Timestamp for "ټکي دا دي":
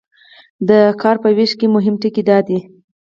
2.01-2.59